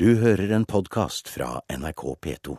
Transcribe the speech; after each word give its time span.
Du 0.00 0.14
hører 0.20 0.50
en 0.52 0.64
podkast 0.64 1.28
fra 1.28 1.60
NRK 1.72 2.02
P2. 2.20 2.56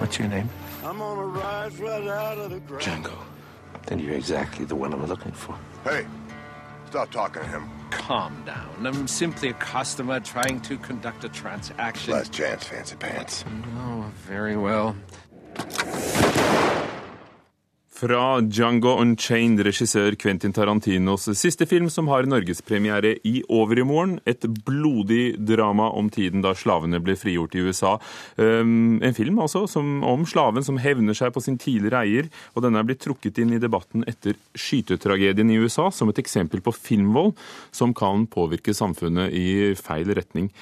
What's 0.00 0.18
your 0.20 0.28
name? 0.28 0.48
I'm 0.82 1.02
on 1.02 1.18
a 1.18 1.26
rise 1.26 1.82
right 1.82 2.08
out 2.08 2.38
of 2.38 2.50
the 2.50 2.60
ground. 2.60 2.82
Django. 2.82 3.18
Then 3.86 3.98
you're 3.98 4.16
exactly 4.16 4.64
the 4.64 4.74
one 4.74 4.94
I'm 4.94 5.06
looking 5.06 5.32
for. 5.34 5.54
Hey, 5.84 6.06
stop 6.88 7.10
talking 7.10 7.42
to 7.42 7.48
him. 7.48 7.68
Calm 7.90 8.32
down. 8.46 8.86
I'm 8.86 9.06
simply 9.06 9.50
a 9.50 9.52
customer 9.52 10.20
trying 10.20 10.62
to 10.62 10.78
conduct 10.78 11.24
a 11.24 11.28
transaction. 11.28 12.14
Last 12.14 12.32
chance, 12.32 12.64
fancy 12.64 12.96
pants. 12.96 13.44
Oh, 13.76 14.04
very 14.26 14.56
well. 14.56 14.94
Fra 17.98 18.38
Django 18.46 18.92
Unchained, 19.02 19.58
regissør 19.66 20.14
Quentin 20.22 20.52
Tarantinos 20.54 21.24
siste 21.34 21.66
film, 21.66 21.88
som 21.90 22.06
har 22.12 22.28
norgespremiere 22.30 23.16
i 23.26 23.40
overmorgen. 23.50 24.20
Et 24.22 24.46
blodig 24.68 25.32
drama 25.48 25.88
om 25.98 26.06
tiden 26.14 26.44
da 26.44 26.52
slavene 26.54 27.00
ble 27.02 27.16
frigjort 27.18 27.56
i 27.58 27.64
USA. 27.66 27.96
Um, 28.38 29.00
en 29.02 29.16
film 29.18 29.42
altså 29.42 29.64
om 29.82 30.22
slaven 30.30 30.62
som 30.62 30.78
hevner 30.78 31.18
seg 31.18 31.34
på 31.34 31.42
sin 31.42 31.58
tidligere 31.58 32.04
eier, 32.04 32.32
og 32.54 32.62
denne 32.62 32.78
er 32.78 32.86
blitt 32.86 33.02
trukket 33.02 33.42
inn 33.42 33.56
i 33.56 33.62
debatten 33.62 34.06
etter 34.06 34.38
skytetragedien 34.54 35.50
i 35.50 35.58
USA 35.58 35.90
som 35.90 36.12
et 36.12 36.22
eksempel 36.22 36.62
på 36.62 36.76
filmvold 36.78 37.34
som 37.74 37.96
kan 37.98 38.28
påvirke 38.30 38.78
samfunnet 38.78 39.34
i 39.34 39.74
feil 39.74 40.14
retning. 40.14 40.52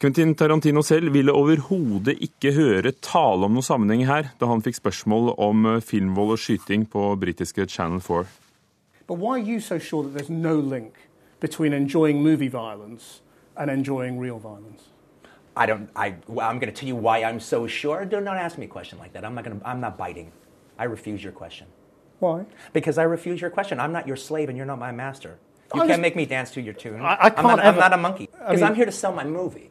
Quentin 0.00 0.34
Tarantino 0.34 0.80
selv 0.82 1.12
ville 1.12 1.32
overhodet 1.32 2.16
ikke 2.24 2.52
høre 2.56 2.92
tale 3.04 3.44
om 3.44 3.52
noen 3.52 3.62
sammenheng 3.66 4.06
her, 4.08 4.30
da 4.40 4.46
han 4.48 4.62
fikk 4.64 4.78
spørsmål 4.78 5.34
om 5.36 5.66
eh, 5.74 5.80
filmvold 5.84 6.32
og 6.36 6.40
skyting 6.40 6.86
på 6.88 7.02
britiske 7.20 7.66
Channel 7.68 8.00
4. 8.00 8.24
But 9.06 9.18
why 9.18 9.34
are 9.40 9.44
you 9.52 9.60
so 9.60 9.78
sure 9.78 10.02
that 10.04 10.14
there's 10.16 10.30
no 10.30 10.54
link 10.60 10.94
between 11.40 11.72
enjoying 11.74 12.22
movie 12.22 12.48
violence 12.48 13.20
and 13.56 13.70
enjoying 13.70 14.18
real 14.22 14.38
violence? 14.38 14.88
I 15.56 15.66
don't. 15.66 15.88
I. 15.96 16.14
well, 16.28 16.48
I'm 16.48 16.58
going 16.60 16.72
to 16.72 16.80
tell 16.80 16.88
you 16.88 16.96
why 16.96 17.22
I'm 17.24 17.40
so 17.40 17.66
sure. 17.66 18.04
Do 18.06 18.20
not 18.20 18.36
ask 18.38 18.56
me 18.56 18.64
a 18.64 18.68
question 18.68 18.98
like 18.98 19.12
that. 19.12 19.24
I'm 19.24 19.34
not 19.34 19.44
going 19.44 19.60
to. 19.60 19.66
I'm 19.68 19.80
not 19.80 19.98
biting. 19.98 20.30
I 20.78 20.84
refuse 20.84 21.22
your 21.22 21.32
question 21.32 21.66
Why? 22.20 22.46
because 22.72 22.96
I 22.96 23.02
refuse 23.02 23.42
your 23.42 23.50
question. 23.50 23.78
I'm 23.80 23.92
not 23.92 24.06
your 24.06 24.16
slave 24.16 24.48
and 24.48 24.56
you're 24.56 24.70
not 24.74 24.78
my 24.78 24.92
master. 24.92 25.36
You 25.74 25.82
I 25.82 25.86
can't 25.86 25.88
just- 25.90 26.00
make 26.00 26.16
me 26.16 26.24
dance 26.24 26.52
to 26.52 26.60
your 26.62 26.72
tune. 26.72 27.02
I- 27.02 27.18
I 27.20 27.30
can't. 27.30 27.38
I'm 27.38 27.44
not, 27.44 27.58
I'm 27.60 27.66
ever- 27.74 27.80
not 27.80 27.92
a 27.92 27.96
monkey 27.98 28.28
I 28.32 28.38
because 28.38 28.60
mean- 28.62 28.68
I'm 28.70 28.74
here 28.76 28.86
to 28.86 28.92
sell 29.02 29.12
my 29.12 29.24
movie. 29.24 29.70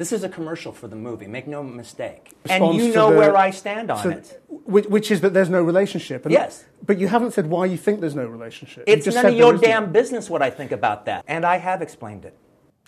This 0.00 0.14
is 0.14 0.24
a 0.24 0.30
commercial 0.30 0.72
for 0.72 0.88
the 0.88 0.96
movie. 0.96 1.26
Make 1.26 1.46
no 1.46 1.62
mistake. 1.62 2.32
Response 2.44 2.74
and 2.74 2.82
you 2.82 2.94
know 2.94 3.10
the- 3.10 3.18
where 3.18 3.36
I 3.36 3.50
stand 3.50 3.90
on 3.90 4.02
so- 4.02 4.08
it. 4.08 4.42
Which, 4.48 4.86
which 4.86 5.10
is 5.10 5.20
that 5.20 5.34
there's 5.34 5.50
no 5.50 5.62
relationship. 5.62 6.24
And 6.24 6.32
Yes. 6.32 6.64
But 6.86 6.96
you 6.98 7.08
haven't 7.08 7.32
said 7.32 7.48
why 7.48 7.66
you 7.66 7.76
think 7.76 8.00
there's 8.00 8.14
no 8.14 8.24
relationship. 8.24 8.84
It's 8.86 9.06
none 9.14 9.26
of 9.26 9.34
your 9.34 9.58
damn 9.58 9.92
business 9.92 10.30
what 10.30 10.40
I 10.40 10.48
think 10.48 10.72
about 10.72 11.04
that. 11.04 11.22
And 11.28 11.44
I 11.44 11.58
have 11.58 11.82
explained 11.82 12.24
it. 12.24 12.34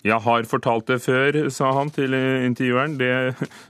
Jeg 0.03 0.19
har 0.25 0.47
fortalt 0.49 0.89
det 0.91 0.99
før, 1.03 1.37
sa 1.53 1.71
han 1.77 1.91
til 1.93 2.11
intervjueren. 2.13 2.97
Det 2.99 3.13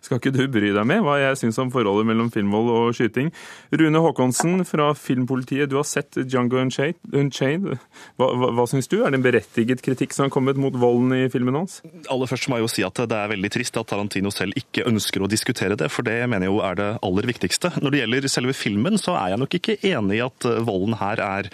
skal 0.01 0.17
ikke 0.17 0.33
du 0.33 0.43
bry 0.51 0.71
deg 0.73 0.87
med, 0.89 1.03
hva 1.05 1.19
jeg 1.21 1.39
syns 1.43 1.59
om 1.61 1.71
forholdet 1.73 2.07
mellom 2.09 2.31
filmvold 2.33 2.71
og 2.73 2.97
skyting. 2.97 3.29
Rune 3.77 4.01
Håkonsen 4.01 4.63
fra 4.65 4.91
Filmpolitiet, 4.97 5.69
du 5.69 5.77
har 5.77 5.87
sett 5.87 6.17
Django 6.25 6.57
Unchained. 6.57 7.75
Hva, 8.17 8.29
hva, 8.33 8.49
hva 8.57 8.65
syns 8.69 8.89
du? 8.89 8.99
Er 9.03 9.13
det 9.13 9.19
en 9.19 9.25
berettiget 9.25 9.83
kritikk 9.85 10.15
som 10.15 10.27
har 10.27 10.33
kommet 10.33 10.57
mot 10.59 10.75
volden 10.79 11.13
i 11.15 11.27
filmen 11.33 11.57
hans? 11.57 11.81
Aller 12.11 12.29
først 12.29 12.49
må 12.49 12.57
jeg 12.59 12.65
jo 12.65 12.71
si 12.71 12.85
at 12.87 13.03
det 13.09 13.19
er 13.19 13.31
veldig 13.33 13.53
trist 13.53 13.77
at 13.79 13.89
Tarantino 13.91 14.33
selv 14.33 14.57
ikke 14.59 14.87
ønsker 14.89 15.23
å 15.23 15.29
diskutere 15.29 15.77
det, 15.79 15.91
for 15.93 16.05
det 16.07 16.17
mener 16.25 16.47
jeg 16.47 16.55
jo 16.55 16.63
er 16.65 16.79
det 16.79 16.89
aller 17.05 17.29
viktigste. 17.29 17.75
Når 17.83 17.93
det 17.93 18.01
gjelder 18.03 18.29
selve 18.31 18.57
filmen, 18.57 18.97
så 19.01 19.17
er 19.19 19.33
jeg 19.33 19.43
nok 19.43 19.57
ikke 19.59 19.77
enig 19.93 20.17
i 20.17 20.23
at 20.25 20.49
eh, 20.49 20.61
volden 20.65 20.97
her 20.99 21.21
er 21.23 21.49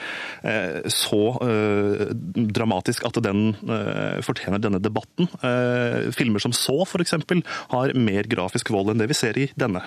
eh, 0.47 0.89
så 0.93 1.21
eh, 1.43 2.05
dramatisk 2.59 3.05
at 3.07 3.19
den 3.23 3.51
fortjener 4.25 4.61
denne 4.69 4.83
debatten. 4.83 5.29
Eh, 5.43 6.11
filmer 6.15 6.43
som 6.43 6.55
så, 6.55 6.77
f.eks., 6.85 7.17
har 7.73 7.97
mer 7.97 8.29
grafisk 8.29 8.71
vold 8.73 8.93
enn 8.93 9.01
det 9.03 9.09
vi 9.11 9.17
ser 9.17 9.41
i 9.41 9.49
denne. 9.59 9.83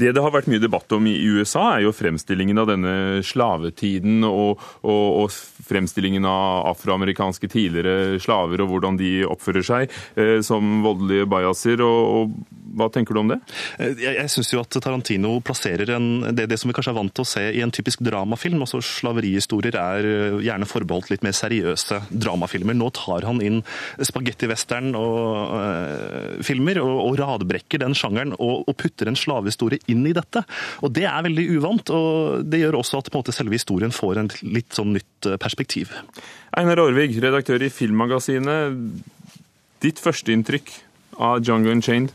Det 0.00 0.14
det 0.16 0.22
har 0.22 0.32
vært 0.32 0.48
mye 0.48 0.62
debatt 0.62 0.92
om 0.96 1.04
i 1.08 1.16
USA, 1.28 1.74
er 1.74 1.84
jo 1.84 1.92
fremstillingen 1.92 2.60
av 2.62 2.70
denne 2.70 2.94
slavetiden 3.26 4.24
og, 4.24 4.62
og, 4.80 5.06
og 5.24 5.66
fremstillingen 5.68 6.24
av 6.28 6.70
afroamerikanske 6.72 7.50
tidligere 7.52 8.20
slaver 8.22 8.64
og 8.64 8.72
hvordan 8.72 8.96
de 9.00 9.12
oppfører 9.28 9.66
seg 9.66 9.92
eh, 10.16 10.38
som 10.46 10.80
voldelige 10.86 11.28
bajaser. 11.30 11.84
Og, 11.84 12.00
og 12.16 12.59
hva 12.76 12.88
tenker 12.92 13.16
du 13.16 13.20
om 13.22 13.30
det? 13.32 13.38
Eh, 13.78 13.94
Jeg, 14.00 14.16
jeg 14.18 14.32
syns 14.32 14.52
jo 14.52 14.60
at 14.62 14.76
Tarantino 14.82 15.32
plasserer 15.44 15.94
en, 15.96 16.08
det, 16.36 16.48
det 16.50 16.58
som 16.60 16.70
vi 16.70 16.76
kanskje 16.76 16.92
er 16.94 16.98
vant 17.00 17.14
til 17.14 17.26
å 17.26 17.30
se 17.30 17.44
i 17.50 17.62
en 17.64 17.72
typisk 17.74 18.02
dramafilm. 18.06 18.60
altså 18.62 18.80
Slaverihistorier 18.84 19.78
er 19.80 20.08
eh, 20.08 20.38
gjerne 20.46 20.68
forbeholdt 20.70 21.12
litt 21.12 21.26
mer 21.26 21.36
seriøse 21.36 22.02
dramafilmer. 22.10 22.76
Nå 22.78 22.90
tar 22.96 23.26
han 23.28 23.42
inn 23.44 23.60
spagetti-western 23.98 24.92
og 24.98 25.56
eh, 25.60 26.40
filmer 26.46 26.82
og, 26.84 26.94
og 27.08 27.18
radbrekker 27.20 27.82
den 27.82 27.96
sjangeren 27.98 28.36
og, 28.38 28.66
og 28.68 28.78
putter 28.80 29.10
en 29.10 29.18
slavehistorie 29.18 29.82
inn 29.92 30.06
i 30.08 30.14
dette. 30.16 30.44
Og 30.84 30.94
Det 30.96 31.06
er 31.08 31.26
veldig 31.26 31.46
uvant, 31.56 31.94
og 31.94 32.46
det 32.50 32.62
gjør 32.62 32.80
også 32.80 33.00
at 33.00 33.10
på 33.10 33.18
en 33.18 33.24
måte, 33.24 33.34
selve 33.36 33.58
historien 33.58 33.94
får 33.94 34.22
en 34.22 34.30
litt 34.46 34.76
sånn 34.76 34.94
nytt 34.96 35.30
perspektiv. 35.42 35.92
Einar 36.56 36.80
Aarvig, 36.82 37.18
redaktør 37.22 37.62
i 37.62 37.70
Filmmagasinet. 37.72 38.78
Ditt 39.80 40.00
førsteinntrykk 40.02 40.72
av 41.20 41.44
Jungle 41.46 41.76
Unchained? 41.76 42.14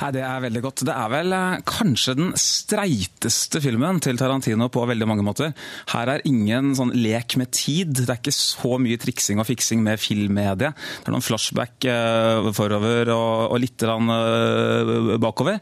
Nei, 0.00 0.10
Det 0.16 0.22
er 0.24 0.40
veldig 0.46 0.62
godt. 0.64 0.82
Det 0.88 0.94
er 0.96 1.08
vel 1.12 1.34
eh, 1.36 1.60
kanskje 1.68 2.14
den 2.16 2.30
streiteste 2.40 3.60
filmen 3.60 4.00
til 4.00 4.16
Tarantino 4.20 4.70
på 4.72 4.86
veldig 4.88 5.08
mange 5.08 5.24
måter. 5.26 5.52
Her 5.92 6.14
er 6.14 6.24
ingen 6.28 6.72
sånn 6.76 6.94
lek 6.96 7.36
med 7.40 7.52
tid. 7.52 7.92
Det 7.98 8.06
er 8.08 8.20
ikke 8.20 8.34
så 8.34 8.78
mye 8.80 9.00
triksing 9.00 9.42
og 9.42 9.48
fiksing 9.50 9.82
med 9.84 10.00
filmmediet. 10.00 10.72
Det 10.72 11.10
er 11.10 11.14
noen 11.14 11.24
flashback 11.24 11.84
eh, 11.90 12.48
forover 12.56 13.12
og, 13.12 13.58
litt 13.60 13.84
eh, 13.84 14.94
bakover. 15.20 15.60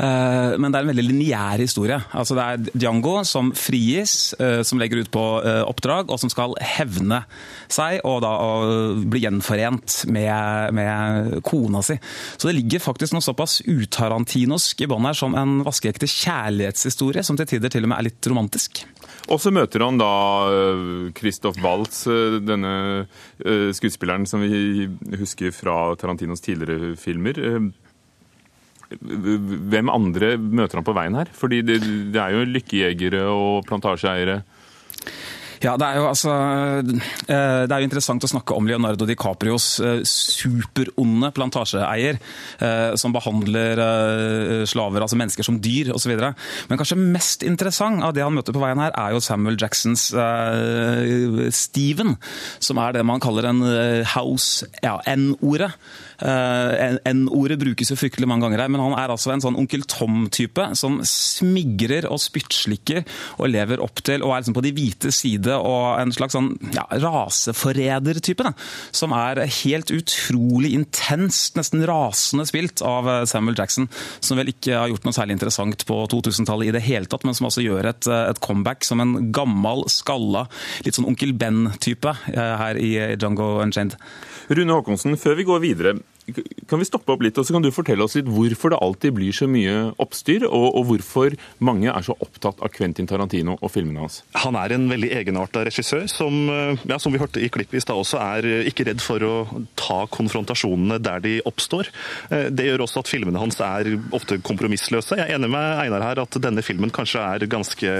Men 0.00 0.70
det 0.70 0.78
er 0.78 0.84
en 0.84 0.90
veldig 0.92 1.04
lineær 1.04 1.60
historie. 1.60 1.98
Altså 2.14 2.36
Det 2.38 2.44
er 2.44 2.78
Django 2.84 3.16
som 3.26 3.50
frigis, 3.56 4.32
som 4.66 4.80
legger 4.80 5.02
ut 5.02 5.10
på 5.12 5.24
oppdrag, 5.66 6.12
og 6.12 6.20
som 6.22 6.30
skal 6.32 6.54
hevne 6.62 7.22
seg 7.70 8.00
og 8.06 8.20
da 8.24 8.32
bli 9.10 9.24
gjenforent 9.24 9.96
med, 10.12 10.76
med 10.76 11.40
kona 11.46 11.82
si. 11.84 11.96
Så 12.36 12.48
det 12.48 12.56
ligger 12.60 12.84
faktisk 12.84 13.16
noe 13.16 13.24
såpass 13.24 13.60
utarantinosk 13.80 14.84
i 14.84 14.88
bånn 14.90 15.08
som 15.16 15.34
en 15.38 15.60
vaskeekte 15.66 16.08
kjærlighetshistorie, 16.10 17.24
som 17.26 17.38
til 17.40 17.48
tider 17.54 17.72
til 17.72 17.86
og 17.86 17.92
med 17.92 18.00
er 18.00 18.08
litt 18.10 18.30
romantisk. 18.30 18.84
Og 19.30 19.38
så 19.42 19.52
møter 19.54 19.84
han 19.84 20.00
da 20.00 20.12
øh, 20.50 21.10
Christoph 21.16 21.60
Waltz, 21.62 22.06
øh, 22.10 22.40
denne 22.42 23.06
øh, 23.44 23.70
skuespilleren 23.76 24.26
som 24.26 24.42
vi 24.42 24.88
husker 25.20 25.54
fra 25.54 25.94
Tarantinos 26.00 26.42
tidligere 26.42 26.96
filmer. 26.98 27.38
Hvem 28.90 29.92
andre 29.92 30.34
møter 30.38 30.80
han 30.80 30.86
på 30.86 30.96
veien 30.96 31.14
her? 31.14 31.30
Fordi 31.32 31.60
det 31.62 32.16
er 32.18 32.34
jo 32.34 32.48
lykkejegere 32.48 33.22
og 33.30 33.68
plantasjeeiere. 33.68 34.40
Ja, 35.60 35.74
det 35.76 35.84
er 35.84 35.98
jo 36.00 36.06
altså 36.08 36.32
eh, 36.32 37.62
Det 37.68 37.74
er 37.74 37.82
jo 37.82 37.88
interessant 37.88 38.24
å 38.24 38.30
snakke 38.30 38.56
om 38.56 38.68
Leonardo 38.68 39.04
DiCaprios 39.08 39.66
eh, 39.84 40.00
superonde 40.08 41.28
plantasjeeier, 41.36 42.16
eh, 42.64 42.94
som 43.00 43.12
behandler 43.12 43.82
eh, 43.84 44.64
slaver, 44.68 45.04
altså 45.04 45.18
mennesker, 45.20 45.44
som 45.44 45.58
dyr 45.60 45.92
osv. 45.92 46.14
Men 46.16 46.80
kanskje 46.80 46.96
mest 47.00 47.44
interessant 47.44 48.00
av 48.06 48.14
det 48.16 48.24
han 48.24 48.34
møter 48.36 48.56
på 48.56 48.62
veien 48.62 48.80
her, 48.80 48.94
er 48.96 49.14
jo 49.14 49.22
Samuel 49.24 49.58
Jacksons 49.60 50.08
Steven, 51.54 52.16
som 52.62 52.80
er 52.80 52.96
det 52.96 53.04
man 53.06 53.20
kaller 53.22 53.50
en 53.50 53.60
house 54.14 54.66
ja, 54.80 54.96
N-ordet. 55.12 55.70
N-ordet 56.20 57.58
brukes 57.60 57.92
jo 57.92 57.98
fryktelig 57.98 58.28
mange 58.28 58.46
ganger 58.46 58.64
her, 58.64 58.72
men 58.72 58.82
han 58.82 58.96
er 58.98 59.12
altså 59.12 59.32
en 59.34 59.44
sånn 59.44 59.58
onkel 59.60 59.84
Tom-type 59.90 60.70
som 60.78 61.00
smigrer 61.06 62.08
og 62.10 62.20
spyttslikker 62.22 63.04
og 63.38 63.52
lever 63.52 63.82
opp 63.84 64.02
til 64.06 64.24
og 64.24 64.34
er 64.34 64.42
liksom 64.42 64.56
på 64.56 64.64
de 64.66 64.74
hvite 64.76 65.12
side 65.14 65.49
og 65.56 66.00
en 66.00 66.12
slags 66.14 66.36
sånn 66.36 66.52
ja, 66.74 66.84
raseforræder-type. 66.90 68.52
Som 68.96 69.14
er 69.16 69.42
helt 69.62 69.92
utrolig 69.94 70.72
intenst, 70.76 71.56
nesten 71.58 71.84
rasende 71.88 72.46
spilt 72.48 72.84
av 72.86 73.08
eh, 73.10 73.24
Samuel 73.30 73.58
Jackson. 73.58 73.88
Som 74.20 74.40
vel 74.40 74.52
ikke 74.54 74.76
har 74.78 74.92
gjort 74.92 75.08
noe 75.08 75.16
særlig 75.16 75.38
interessant 75.38 75.86
på 75.88 76.00
2000-tallet 76.12 76.70
i 76.70 76.76
det 76.76 76.84
hele 76.86 77.10
tatt, 77.10 77.26
men 77.26 77.36
som 77.36 77.50
altså 77.50 77.64
gjør 77.64 77.92
et, 77.92 78.10
eh, 78.10 78.26
et 78.32 78.42
comeback 78.44 78.86
som 78.86 79.02
en 79.02 79.16
gammel, 79.34 79.86
skalla, 79.92 80.46
litt 80.86 80.98
sånn 80.98 81.08
onkel 81.10 81.34
Ben-type 81.38 82.14
eh, 82.34 82.54
her 82.64 82.80
i 82.80 82.92
Django 83.16 83.58
Unchained. 83.64 83.98
Rune 84.50 84.74
Håkonsen, 84.74 85.18
før 85.20 85.38
vi 85.38 85.46
går 85.46 85.62
videre, 85.62 85.98
kan 86.70 86.78
vi 86.80 86.86
stoppe 86.86 87.12
opp 87.12 87.22
litt, 87.24 87.38
og 87.40 87.46
så 87.46 87.54
kan 87.56 87.64
du 87.64 87.70
fortelle 87.74 88.04
oss 88.04 88.14
litt 88.18 88.28
hvorfor 88.30 88.72
det 88.72 88.78
alltid 88.84 89.14
blir 89.16 89.34
så 89.34 89.48
mye 89.50 89.90
oppstyr, 90.00 90.46
og, 90.46 90.66
og 90.78 90.86
hvorfor 90.90 91.34
mange 91.66 91.90
er 91.90 92.06
så 92.06 92.14
opptatt 92.22 92.60
av 92.62 92.70
Quentin 92.74 93.08
Tarantino 93.10 93.56
og 93.58 93.72
filmene 93.74 94.04
hans? 94.04 94.20
Han 94.44 94.58
er 94.60 94.76
en 94.76 94.86
veldig 94.90 95.10
egenarta 95.18 95.64
regissør 95.66 96.06
som, 96.10 96.36
eh, 96.52 96.84
ja, 96.90 97.00
som 97.02 97.14
vi 97.14 97.20
hørte 97.22 97.42
i 97.42 97.50
klippet 97.52 97.80
i 97.80 97.82
stad 97.82 97.98
også, 97.98 98.20
er 98.22 98.48
eh, 98.48 98.68
ikke 98.70 98.86
redd 98.86 99.02
for 99.02 99.24
å 99.26 99.32
ta 99.78 100.04
konfrontasjonene 100.14 101.00
der 101.02 101.24
de 101.24 101.34
oppstår. 101.48 101.90
Eh, 102.30 102.48
Det 102.60 102.66
gjør 102.68 102.84
også 102.86 103.02
at 103.02 103.10
filmene 103.10 103.40
hans 103.40 103.58
er 103.64 103.90
ofte 104.16 104.38
kompromissløse. 104.44 105.18
Jeg 105.18 105.26
er 105.26 105.38
enig 105.38 105.50
med 105.50 105.82
Einar 105.84 106.04
her 106.04 106.22
at 106.22 106.38
denne 106.42 106.62
filmen 106.64 106.92
kanskje 106.94 107.22
er 107.24 107.46
ganske 107.50 107.90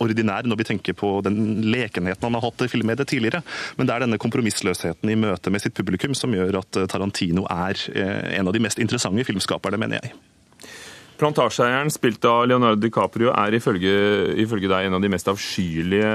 ordinær 0.00 0.48
når 0.48 0.60
vi 0.60 0.68
tenker 0.72 0.96
på 0.96 1.12
den 1.24 1.62
lekenheten 1.70 2.26
han 2.26 2.36
har 2.38 2.46
hatt 2.48 2.64
i 2.64 2.70
filmmediet 2.72 3.10
tidligere, 3.10 3.42
men 3.78 3.88
det 3.88 3.94
er 3.94 4.04
denne 4.04 4.18
kompromissløsheten 4.20 5.12
i 5.12 5.18
møte 5.18 5.52
med 5.52 5.62
sitt 5.62 5.76
publikum 5.76 6.14
som 6.16 6.34
gjør 6.34 6.60
at 6.62 6.78
Tarantino 6.90 7.46
er 7.50 7.59
en 7.68 8.46
av 8.46 8.54
de 8.56 8.62
mest 8.62 8.78
interessante 8.78 9.24
filmskaperne, 9.24 9.80
mener 9.80 10.00
jeg. 10.02 10.12
Plantasjeeieren, 11.20 11.90
spilt 11.92 12.24
av 12.24 12.46
Leonardo 12.48 12.80
DiCaprio, 12.80 13.28
er 13.36 13.52
ifølge, 13.58 13.90
ifølge 14.40 14.70
deg 14.70 14.86
en 14.86 14.96
av 14.96 15.02
de 15.04 15.10
mest 15.12 15.28
avskyelige 15.28 16.08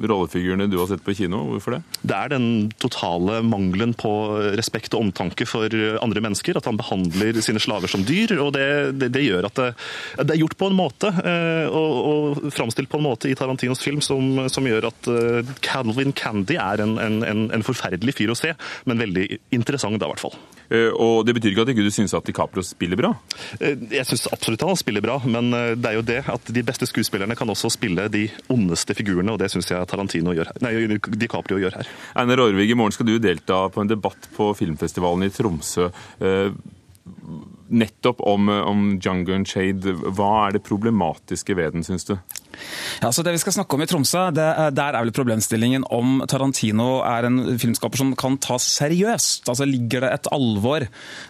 rollefigurene 0.00 0.68
du 0.70 0.78
har 0.80 0.88
sett 0.88 1.02
på 1.04 1.12
kino. 1.18 1.42
Hvorfor 1.50 1.76
det? 1.76 1.80
Det 2.00 2.16
er 2.16 2.32
den 2.32 2.46
totale 2.80 3.42
mangelen 3.44 3.92
på 4.00 4.12
respekt 4.56 4.96
og 4.96 5.04
omtanke 5.04 5.44
for 5.48 5.68
andre 6.00 6.22
mennesker. 6.24 6.56
At 6.56 6.68
han 6.70 6.80
behandler 6.80 7.40
sine 7.44 7.60
slaver 7.60 7.92
som 7.92 8.06
dyr. 8.08 8.32
og 8.40 8.54
Det, 8.56 8.68
det, 8.96 9.10
det 9.18 9.26
gjør 9.26 9.50
at 9.50 9.60
det, 9.60 9.68
det, 10.22 10.32
er 10.34 10.40
gjort 10.40 10.56
på 10.62 10.70
en 10.70 10.78
måte, 10.78 11.12
og, 11.68 11.92
og 12.12 12.48
framstilt 12.56 12.88
på 12.90 13.00
en 13.00 13.06
måte 13.10 13.28
i 13.28 13.36
Tarantinos 13.36 13.84
film 13.84 14.00
som, 14.04 14.46
som 14.48 14.66
gjør 14.66 14.88
at 14.88 15.10
Calvin 15.66 16.16
Candy 16.16 16.56
er 16.56 16.86
en, 16.86 16.96
en, 16.96 17.44
en 17.52 17.66
forferdelig 17.66 18.16
fyr 18.16 18.32
å 18.32 18.38
se, 18.38 18.54
men 18.88 19.04
veldig 19.04 19.28
interessant 19.52 20.00
da, 20.00 20.08
i 20.08 20.14
hvert 20.14 20.24
fall. 20.24 20.40
Og 20.70 21.26
Det 21.26 21.34
betyr 21.36 21.52
ikke 21.52 21.64
at 21.66 21.72
ikke 21.74 21.84
du 21.84 21.92
syns 21.92 22.14
at 22.14 22.26
DiCaprio 22.26 22.62
spiller 22.64 22.98
bra? 22.98 23.12
Jeg 23.60 24.06
synes 24.06 24.29
absolutt 24.32 24.64
han 24.66 24.78
spiller 24.78 25.04
bra, 25.04 25.18
men 25.26 25.50
det 25.52 25.90
er 25.90 25.98
jo 25.98 26.06
det 26.06 26.20
at 26.30 26.52
de 26.54 26.64
beste 26.66 26.88
skuespillerne 26.88 27.36
kan 27.38 27.50
også 27.50 27.70
spille 27.74 28.08
de 28.12 28.26
ondeste 28.52 28.96
figurene, 28.98 29.32
og 29.34 29.40
det 29.42 29.50
syns 29.52 29.70
jeg 29.72 29.88
Tarantino 29.90 30.34
gjør 30.36 30.52
her. 30.52 30.60
Nei, 30.64 30.98
DiCaprio 31.20 31.60
gjør 31.62 31.80
her. 31.80 31.94
Einar 32.20 32.44
Aarvig, 32.46 32.70
i 32.70 32.78
morgen 32.78 32.94
skal 32.96 33.08
du 33.10 33.16
delta 33.22 33.64
på 33.72 33.84
en 33.84 33.90
debatt 33.90 34.30
på 34.36 34.52
filmfestivalen 34.58 35.26
i 35.26 35.32
Tromsø. 35.34 35.90
Nettopp 37.70 38.20
om, 38.26 38.48
om 38.48 38.84
and 39.00 39.48
Shade. 39.48 39.94
Hva 40.16 40.30
er 40.46 40.56
det 40.56 40.64
problematiske 40.66 41.54
ved 41.56 41.76
den, 41.76 41.84
syns 41.86 42.04
du? 42.08 42.16
Ja, 43.00 43.12
så 43.12 43.22
Det 43.22 43.32
vi 43.32 43.42
skal 43.42 43.54
snakke 43.54 43.76
om 43.76 43.82
i 43.82 43.86
Tromsø, 43.86 44.30
det, 44.34 44.48
der 44.74 44.96
er 44.96 45.04
vel 45.04 45.14
problemstillingen 45.14 45.84
om 45.90 46.22
Tarantino 46.28 47.00
er 47.06 47.28
en 47.28 47.58
filmskaper 47.58 48.00
som 48.00 48.14
kan 48.18 48.38
tas 48.42 48.66
seriøst. 48.80 49.48
Altså 49.48 49.68
Ligger 49.68 50.06
det 50.06 50.12
et 50.16 50.32
alvor 50.34 50.86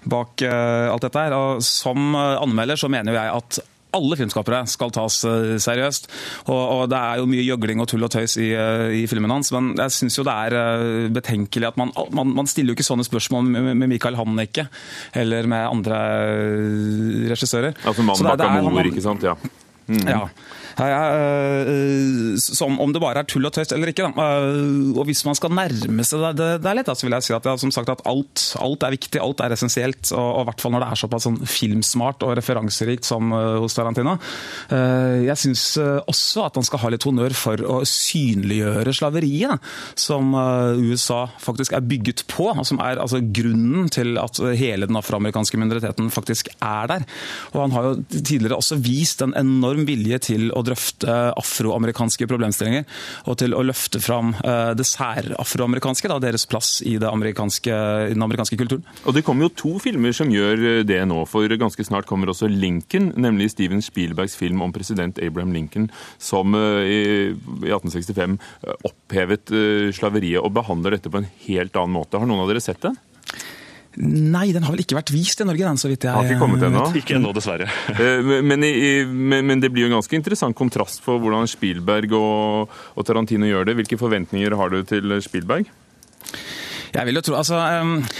bak 0.09 0.47
uh, 0.47 0.89
alt 0.95 1.05
dette 1.05 1.27
her? 1.27 1.37
Og 1.37 1.63
Som 1.67 2.15
anmelder 2.17 2.81
så 2.81 2.89
mener 2.89 3.19
jeg 3.19 3.37
at 3.37 3.61
alle 3.97 4.19
filmskapere 4.21 4.63
skal 4.71 4.93
tas 4.95 5.21
seriøst. 5.65 6.11
Og, 6.49 6.61
og, 6.61 6.83
Det 6.91 6.99
er 6.99 7.21
jo 7.21 7.29
mye 7.31 7.47
gjøgling 7.47 7.83
og 7.83 7.89
tull 7.91 8.07
og 8.07 8.13
tøys 8.13 8.37
i, 8.41 8.51
i 9.03 9.05
filmen 9.11 9.33
hans, 9.35 9.53
men 9.55 9.73
jeg 9.79 9.97
syns 9.97 10.19
jo 10.19 10.27
det 10.27 10.35
er 10.35 11.11
betenkelig 11.15 11.71
at 11.71 11.81
man, 11.81 11.93
man, 12.17 12.35
man, 12.41 12.51
stiller 12.51 12.73
jo 12.73 12.79
ikke 12.79 12.87
sånne 12.87 13.07
spørsmål 13.07 13.49
med, 13.51 13.73
med 13.83 13.93
Michael 13.95 14.19
Hannicke 14.19 14.67
eller 15.17 15.49
med 15.51 15.67
andre 15.69 15.99
regissører. 17.33 17.75
Altså 17.85 18.07
mannen 18.07 18.31
bak 18.31 18.47
Amor, 18.51 18.91
ikke 18.91 19.05
sant? 19.05 19.27
Ja. 19.27 19.37
Mm. 19.91 20.07
ja. 20.09 20.25
Som 22.41 22.79
om 22.81 22.93
det 22.95 23.03
bare 23.03 23.23
er 23.23 23.29
tull 23.29 23.45
og 23.49 23.53
tøys 23.55 23.73
eller 23.75 23.91
ikke. 23.91 24.07
Da. 24.07 24.27
Og 24.97 25.05
hvis 25.09 25.25
man 25.27 25.37
skal 25.37 25.53
nærme 25.55 26.05
seg 26.07 26.23
det, 26.39 26.49
det 26.63 26.71
er 26.71 26.79
lett, 26.79 26.91
så 26.95 27.07
vil 27.07 27.17
jeg 27.19 27.27
si 27.27 27.35
at, 27.37 27.49
som 27.61 27.73
sagt, 27.75 27.91
at 27.93 28.05
alt, 28.09 28.45
alt, 28.61 28.87
er 28.87 28.95
viktig, 28.97 29.21
alt 29.23 29.43
er 29.45 29.55
essensielt. 29.57 30.13
Og 30.17 30.43
i 30.43 30.47
hvert 30.49 30.63
fall 30.63 30.75
når 30.75 30.85
det 30.85 30.91
er 30.91 31.03
såpass 31.03 31.27
sånn 31.29 31.41
filmsmart 31.43 32.25
og 32.27 32.37
referanserikt 32.39 33.09
som 33.09 33.35
hos 33.35 33.77
Tarantino. 33.77 34.17
Jeg 34.71 35.37
syns 35.41 35.65
også 35.81 36.47
at 36.47 36.61
han 36.61 36.67
skal 36.67 36.85
ha 36.85 36.93
litt 36.95 37.07
honnør 37.07 37.37
for 37.37 37.61
å 37.61 37.81
synliggjøre 37.89 38.95
slaveriet, 38.97 39.71
som 39.99 40.33
USA 40.81 41.25
faktisk 41.43 41.77
er 41.77 41.87
bygget 41.87 42.25
på. 42.31 42.51
og 42.55 42.65
Som 42.69 42.81
er 42.85 43.03
altså, 43.03 43.21
grunnen 43.21 43.91
til 43.93 44.17
at 44.23 44.41
hele 44.59 44.89
den 44.89 44.99
afroamerikanske 45.01 45.61
minoriteten 45.61 46.11
faktisk 46.15 46.53
er 46.57 46.91
der. 46.91 47.07
Og 47.53 47.63
han 47.67 47.77
har 47.77 47.91
jo 47.91 47.95
tidligere 48.17 48.61
også 48.61 48.81
vist 48.81 49.23
en 49.25 49.37
enorm 49.39 49.80
vilje 49.89 50.21
til 50.31 50.49
å 50.57 50.63
drøfte 50.67 51.17
afroamerikanske 51.39 52.29
problemstillinger, 52.31 52.87
og 53.31 53.39
til 53.43 53.57
å 53.57 53.65
løfte 53.67 54.01
fram 54.03 54.35
det 54.77 54.87
særafroamerikanske, 54.89 56.11
deres 56.21 56.47
plass 56.51 56.81
i, 56.87 56.97
amerikanske, 57.07 57.75
i, 58.11 58.15
den 58.15 58.25
amerikanske 58.25 58.59
kulturen. 58.61 58.85
Og 59.05 59.15
Det 59.17 59.25
kommer 59.27 59.47
jo 59.47 59.55
to 59.57 59.73
filmer 59.83 60.15
som 60.17 60.31
gjør 60.33 60.83
det 60.87 61.01
nå, 61.09 61.23
for 61.31 61.49
ganske 61.61 61.85
snart 61.87 62.09
kommer 62.09 62.33
også 62.33 62.51
Lincoln, 62.51 63.13
nemlig 63.21 63.51
Steven 63.55 63.83
Spielbergs 63.85 64.37
film 64.39 64.63
om 64.65 64.75
president 64.75 65.21
Abraham 65.23 65.55
Lincoln, 65.57 65.91
som 66.19 66.55
i 66.55 67.31
1865 67.31 68.39
opphevet 68.89 69.55
slaveriet 69.97 70.43
og 70.43 70.55
behandler 70.57 70.97
dette 70.97 71.13
på 71.13 71.23
en 71.23 71.31
helt 71.47 71.79
annen 71.79 71.97
måte. 71.97 72.21
Har 72.21 72.29
noen 72.29 72.45
av 72.45 72.51
dere 72.51 72.65
sett 72.65 72.83
det? 72.85 72.95
Nei, 73.99 74.53
den 74.55 74.63
har 74.63 74.75
vel 74.75 74.85
ikke 74.85 74.95
vært 75.01 75.11
vist 75.11 75.41
i 75.43 75.47
Norge, 75.49 75.65
den, 75.67 75.79
så 75.81 75.89
vidt 75.91 76.05
jeg 76.07 76.15
Har 76.15 76.29
ikke 76.29 76.39
kommet 76.39 76.63
ennå? 76.63 76.85
Ikke 77.01 77.17
ennå, 77.19 77.33
dessverre. 77.35 77.67
men, 77.99 78.63
men, 78.63 79.41
men, 79.49 79.63
det 79.63 79.73
blir 79.75 79.89
jo 79.89 79.91
en 79.91 79.97
ganske 79.99 80.15
interessant 80.15 80.57
kontrast 80.57 81.03
for 81.03 81.19
hvordan 81.23 81.51
Spielberg 81.51 82.15
og, 82.15 82.81
og 82.95 83.07
Tarantino 83.09 83.51
gjør 83.51 83.67
det. 83.67 83.79
Hvilke 83.81 83.99
forventninger 83.99 84.55
har 84.61 84.71
du 84.71 84.85
til 84.87 85.17
Spielberg? 85.27 85.67
Jeg 86.95 87.07
vil 87.07 87.19
jo 87.19 87.23
tro, 87.25 87.37
altså, 87.39 87.59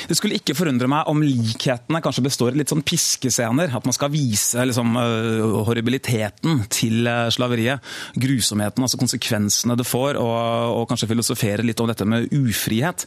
Det 0.09 0.17
skulle 0.19 0.39
ikke 0.39 0.57
forundre 0.59 0.89
meg 0.91 1.09
om 1.11 1.23
likhetene 1.25 2.03
kanskje 2.05 2.25
består 2.27 2.55
i 2.55 2.61
litt 2.61 2.73
sånn 2.73 2.85
piskescener. 2.87 3.75
At 3.77 3.87
man 3.89 3.97
skal 3.97 4.13
vise 4.13 4.65
liksom, 4.67 4.97
horribiliteten 5.67 6.65
til 6.73 7.09
slaveriet. 7.35 7.85
Grusomheten, 8.21 8.85
altså 8.85 9.01
konsekvensene 9.01 9.77
det 9.79 9.87
får. 9.89 10.19
Og, 10.21 10.37
og, 10.77 10.87
kanskje 10.91 11.11
filosofere 11.11 11.67
litt 11.67 11.81
om 11.83 11.91
dette 11.91 12.07
med 12.09 12.31
ufrihet. 12.35 13.07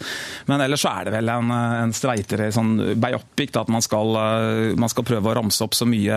Men 0.49 0.63
ellers 0.63 0.83
så 0.85 0.93
er 0.93 1.07
det 1.07 1.15
vel 1.17 1.31
en, 1.33 1.51
en 1.53 1.95
streitere 1.95 2.51
sånn 2.55 2.75
biopic. 2.99 3.53
Da, 3.53 3.63
at 3.63 3.71
man 3.71 3.83
skal, 3.85 4.17
man 4.79 4.91
skal, 4.91 5.05
prøve 5.07 5.31
å 5.31 5.35
ramse 5.35 5.63
opp 5.65 5.75
så 5.75 5.87
mye 5.89 6.15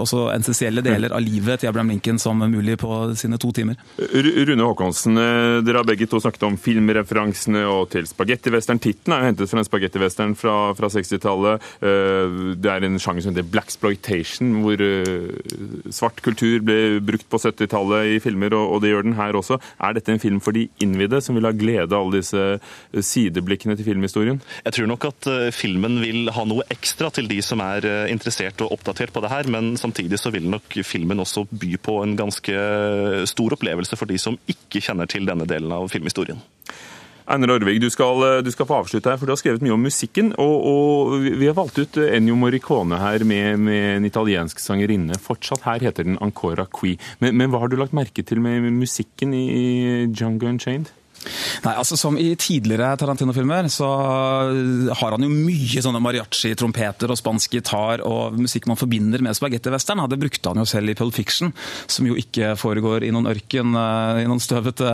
også 0.00 0.28
essensielle 0.34 0.82
deler 0.84 1.14
av 1.14 1.22
livet 1.22 1.62
til 1.62 1.70
Abraham 1.70 1.92
Lincoln 1.94 2.18
som 2.20 2.40
mulig 2.42 2.76
på 2.80 3.00
sine 3.18 3.38
to 3.40 3.52
timer. 3.54 3.78
Rune 3.98 4.66
Håkonsen, 4.66 5.18
dere 5.66 5.80
har 5.80 5.86
begge 5.86 6.08
to 6.10 6.20
snakket 6.22 6.46
om 6.48 6.58
filmreferansene 6.60 7.62
og 7.70 7.88
til 7.94 8.08
spagettivest 8.10 8.67
Tittelen 8.76 9.14
er 9.16 9.22
jo 9.22 9.28
hentet 9.30 9.50
fra 9.50 9.62
en 9.62 9.66
spagettivestern 9.66 10.34
fra, 10.36 10.56
fra 10.76 10.90
60-tallet. 10.92 11.64
Det 12.60 12.70
er 12.72 12.84
en 12.84 13.00
sjanger 13.00 13.24
som 13.24 13.32
heter 13.32 13.48
blaxploitation, 13.48 14.50
hvor 14.64 14.82
svart 15.94 16.20
kultur 16.24 16.60
ble 16.66 16.98
brukt 17.00 17.24
på 17.32 17.40
70-tallet 17.40 18.12
i 18.12 18.20
filmer, 18.22 18.52
og 18.58 18.82
det 18.84 18.92
gjør 18.92 19.08
den 19.08 19.16
her 19.18 19.38
også. 19.38 19.56
Er 19.80 19.96
dette 19.96 20.12
en 20.12 20.20
film 20.22 20.42
for 20.44 20.56
de 20.56 20.66
innvidde, 20.84 21.22
som 21.24 21.38
vil 21.38 21.48
ha 21.48 21.54
glede 21.56 21.88
av 21.88 22.04
alle 22.04 22.20
disse 22.20 23.02
sideblikkene 23.08 23.78
til 23.78 23.88
filmhistorien? 23.88 24.42
Jeg 24.66 24.76
tror 24.76 24.90
nok 24.92 25.08
at 25.08 25.30
filmen 25.56 25.98
vil 26.04 26.28
ha 26.34 26.44
noe 26.48 26.66
ekstra 26.72 27.08
til 27.14 27.30
de 27.30 27.40
som 27.44 27.62
er 27.64 27.86
interessert 28.12 28.60
og 28.64 28.76
oppdatert 28.76 29.14
på 29.14 29.24
det 29.24 29.32
her, 29.32 29.48
men 29.50 29.74
samtidig 29.80 30.20
så 30.20 30.34
vil 30.34 30.50
nok 30.50 30.78
filmen 30.84 31.24
også 31.24 31.46
by 31.48 31.74
på 31.80 32.00
en 32.04 32.16
ganske 32.18 32.60
stor 33.30 33.56
opplevelse 33.56 33.96
for 33.96 34.10
de 34.10 34.20
som 34.20 34.38
ikke 34.50 34.82
kjenner 34.84 35.08
til 35.10 35.26
denne 35.28 35.48
delen 35.48 35.72
av 35.72 35.88
filmhistorien. 35.92 36.42
Einar 37.28 37.50
Orvig, 37.58 37.76
du 37.82 37.90
skal, 37.92 38.22
du 38.40 38.48
skal, 38.54 38.66
få 38.68 38.78
avslutte 38.82 39.10
her, 39.10 39.18
for 39.20 39.28
du 39.28 39.34
har 39.34 39.40
skrevet 39.40 39.64
mye 39.64 39.74
om 39.74 39.82
musikken. 39.84 40.30
Og, 40.40 40.54
og 40.70 41.26
vi 41.26 41.44
har 41.44 41.56
valgt 41.58 41.80
ut 41.80 41.98
Ennio 42.00 42.38
Morricone 42.40 43.00
her 43.02 43.24
med, 43.28 43.60
med, 43.66 43.88
en 43.98 44.08
italiensk 44.08 44.62
sangerinne. 44.62 45.18
Fortsatt 45.20 45.66
her 45.68 45.84
heter 45.84 46.08
den 46.08 46.16
Ancora 46.24 46.64
Qui. 46.72 46.96
Men, 47.20 47.36
men 47.36 47.52
hva 47.52 47.60
har 47.64 47.72
du 47.72 47.76
lagt 47.76 47.96
merke 47.96 48.24
til 48.24 48.40
med 48.44 48.70
musikken 48.72 49.36
i 49.36 50.08
Jungle 50.08 50.54
Unchained? 50.54 50.94
Nei, 51.64 51.74
altså 51.74 51.98
Som 51.98 52.18
i 52.20 52.30
tidligere 52.38 52.94
Tarantino-filmer 53.00 53.68
så 53.72 53.88
har 54.98 55.14
han 55.14 55.24
jo 55.24 55.30
mye 55.32 55.82
sånne 55.84 56.00
mariachi-trompeter 56.02 57.10
og 57.12 57.18
spansk 57.20 57.58
gitar 57.58 58.02
og 58.06 58.36
musikk 58.38 58.68
man 58.70 58.78
forbinder 58.80 59.22
med 59.24 59.36
spagetti-western. 59.36 60.04
Det 60.08 60.20
brukte 60.20 60.52
han 60.52 60.62
jo 60.62 60.66
selv 60.68 60.92
i 60.92 60.96
Pulp 60.98 61.16
Fiction, 61.16 61.52
som 61.90 62.06
jo 62.08 62.16
ikke 62.18 62.54
foregår 62.58 63.06
i 63.06 63.12
noen 63.14 63.28
ørken, 63.30 63.74
i 63.74 64.26
noen 64.28 64.42
støvete 64.42 64.88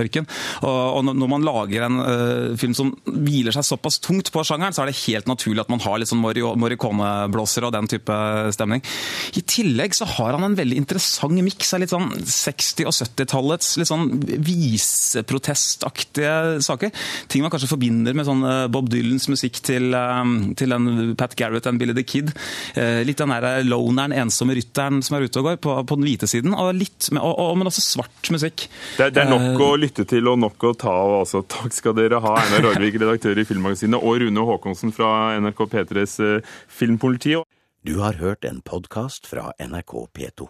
ørken. 0.00 0.28
Og, 0.64 1.02
når 1.04 1.30
man 1.30 1.46
lager 1.46 1.86
en 1.86 2.00
uh, 2.00 2.56
film 2.60 2.74
som 2.76 2.92
hviler 3.04 3.54
seg 3.54 3.66
såpass 3.66 4.00
tungt 4.04 4.30
på 4.32 4.44
sjangeren, 4.46 4.74
så 4.74 4.84
er 4.84 4.90
det 4.90 5.00
helt 5.04 5.28
naturlig 5.30 5.64
at 5.64 5.72
man 5.72 5.82
har 5.84 6.00
litt 6.00 6.10
sånn 6.10 6.22
Morricone-blåsere 6.24 7.68
og 7.68 7.74
den 7.76 7.90
type 7.90 8.18
stemning. 8.54 8.84
I 9.38 9.44
tillegg 9.44 9.96
så 9.96 10.08
har 10.16 10.36
han 10.36 10.46
en 10.48 10.58
veldig 10.58 10.78
interessant 10.80 11.42
miks 11.44 11.74
av 11.74 11.82
litt 11.82 11.92
sånn 11.92 12.10
60- 12.14 12.88
og 12.88 12.94
70-tallets 12.96 13.74
litt 13.80 13.90
sånn 13.90 14.08
vise 14.44 15.24
protestaktige 15.34 16.62
saker. 16.64 16.90
Ting 17.28 17.42
man 17.44 17.52
kanskje 17.52 17.68
forbinder 17.70 18.14
med 18.16 18.26
sånn 18.28 18.42
eh, 18.46 18.64
Bob 18.72 18.88
Dylans 18.92 19.26
musikk 19.32 19.60
til, 19.66 19.90
eh, 19.94 20.32
til 20.58 20.74
den 20.74 21.14
Pat 21.20 21.36
Garrett 21.38 21.66
and 21.70 21.82
Billy 21.82 21.94
the 21.96 22.06
Kid. 22.06 22.32
Eh, 22.78 23.02
Litt 23.04 23.20
den 23.20 23.34
der 23.34 23.62
loneren, 23.66 24.14
ensomme 24.16 24.54
rytteren 24.56 25.02
som 25.04 25.18
er 25.18 25.26
ute 25.28 25.40
og 25.42 25.48
går, 25.50 25.60
på, 25.64 25.74
på 25.90 25.98
den 25.98 26.06
hvite 26.08 26.28
siden. 26.30 26.54
Og 26.54 26.72
litt, 26.78 27.10
og, 27.18 27.32
og, 27.34 27.54
men 27.60 27.68
også 27.70 27.82
svart 27.84 28.30
musikk. 28.34 28.66
Det, 28.96 29.08
er- 29.08 29.14
det 29.14 29.24
er 29.24 29.30
nok 29.32 29.60
uh, 29.60 29.66
å 29.66 29.74
lytte 29.80 30.06
til 30.08 30.30
og 30.30 30.38
nok 30.42 30.68
å 30.70 30.74
ta 30.78 30.92
av. 30.94 31.14
Altså. 31.24 31.42
Takk 31.54 31.74
skal 31.76 31.96
dere 31.98 32.22
ha, 32.24 32.36
Einar 32.46 32.70
Aarvik, 32.72 32.96
redaktør 33.02 33.40
i 33.42 33.46
Filmmagasinet, 33.48 34.00
og 34.00 34.20
Rune 34.22 34.46
Håkonsen 34.48 34.94
fra 34.94 35.10
NRK 35.42 35.64
P3s 35.74 36.18
eh, 36.24 36.54
Filmpoliti. 36.70 37.36
Du 37.84 37.98
har 38.00 38.16
hørt 38.22 38.46
en 38.48 38.62
podkast 38.64 39.26
fra 39.28 39.50
NRK 39.60 39.98
P2. 40.16 40.46